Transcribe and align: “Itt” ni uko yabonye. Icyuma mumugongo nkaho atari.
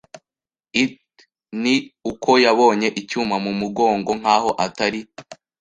“Itt” 0.83 1.01
ni 1.61 1.75
uko 2.11 2.31
yabonye. 2.45 2.87
Icyuma 3.01 3.35
mumugongo 3.43 4.11
nkaho 4.19 4.49
atari. 4.65 5.01